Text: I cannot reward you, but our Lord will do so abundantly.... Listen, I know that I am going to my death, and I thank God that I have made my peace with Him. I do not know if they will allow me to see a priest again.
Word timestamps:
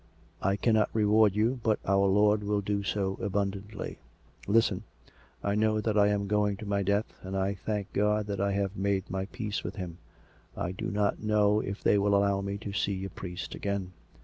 I 0.41 0.55
cannot 0.55 0.89
reward 0.93 1.35
you, 1.35 1.59
but 1.61 1.77
our 1.85 2.07
Lord 2.07 2.43
will 2.43 2.61
do 2.61 2.81
so 2.81 3.19
abundantly.... 3.21 3.99
Listen, 4.47 4.81
I 5.43 5.53
know 5.53 5.79
that 5.79 5.95
I 5.95 6.07
am 6.07 6.25
going 6.25 6.57
to 6.57 6.65
my 6.65 6.81
death, 6.81 7.05
and 7.21 7.37
I 7.37 7.53
thank 7.53 7.93
God 7.93 8.25
that 8.25 8.41
I 8.41 8.51
have 8.53 8.75
made 8.75 9.11
my 9.11 9.25
peace 9.27 9.63
with 9.63 9.75
Him. 9.75 9.99
I 10.57 10.71
do 10.71 10.89
not 10.89 11.21
know 11.21 11.59
if 11.59 11.83
they 11.83 11.99
will 11.99 12.15
allow 12.15 12.41
me 12.41 12.57
to 12.61 12.73
see 12.73 13.05
a 13.05 13.11
priest 13.11 13.53
again. 13.53 13.91